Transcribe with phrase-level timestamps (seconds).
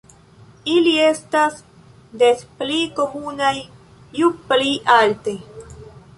[0.75, 1.59] Ili estas
[2.23, 3.55] des pli komunaj
[4.23, 5.39] ju pli alte.